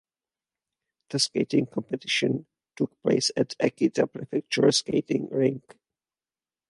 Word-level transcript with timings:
The 1.11 1.19
skating 1.19 1.67
competition 1.67 2.47
took 2.75 2.99
place 3.03 3.29
at 3.37 3.49
Akita 3.59 4.09
Prefectural 4.11 4.73
Skating 4.73 5.27
Rink. 5.29 5.75